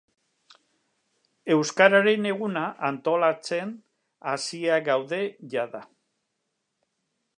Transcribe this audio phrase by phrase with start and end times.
[1.55, 3.75] Euskararen eguna antolatzen
[4.33, 5.21] hasiak gaude
[5.55, 5.83] jada.